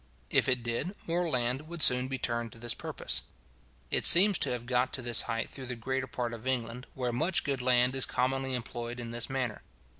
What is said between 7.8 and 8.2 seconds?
is